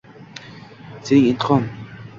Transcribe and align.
Sen 1.05 1.21
intiqom— 1.31 1.63